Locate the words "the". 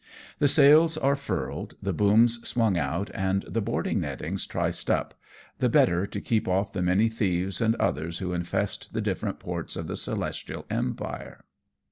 0.39-0.47, 1.79-1.93, 3.43-3.61, 5.59-5.69, 6.73-6.81, 8.93-9.01, 9.85-9.95